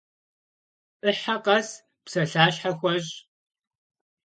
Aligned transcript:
Ӏыхьэ 1.01 1.35
къэс 1.45 1.69
псалъащхьэ 2.03 2.71
хуэщӏ. 2.77 3.15